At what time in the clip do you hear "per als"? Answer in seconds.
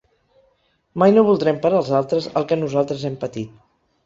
1.67-1.93